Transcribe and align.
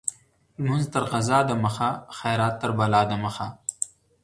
لمونځ 0.59 0.85
تر 0.93 1.03
قضا 1.11 1.39
د 1.49 1.51
مخه، 1.63 1.89
خيرات 2.17 2.55
تر 2.61 2.71
بلا 2.77 3.01
د 3.09 3.11
مخه. 3.23 3.47